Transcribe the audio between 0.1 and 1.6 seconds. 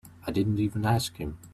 I didn't even ask him.